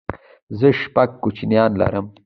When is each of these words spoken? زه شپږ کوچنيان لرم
زه 0.59 0.67
شپږ 0.81 1.09
کوچنيان 1.23 1.71
لرم 1.81 2.05